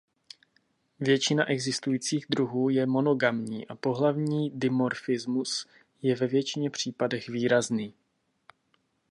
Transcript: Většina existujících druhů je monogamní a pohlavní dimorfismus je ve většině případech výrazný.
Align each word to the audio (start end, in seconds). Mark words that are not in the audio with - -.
Většina 0.99 1.45
existujících 1.49 2.25
druhů 2.29 2.69
je 2.69 2.85
monogamní 2.85 3.67
a 3.67 3.75
pohlavní 3.75 4.49
dimorfismus 4.49 5.67
je 6.01 6.15
ve 6.15 6.27
většině 6.27 6.69
případech 6.69 7.29
výrazný. 7.29 7.93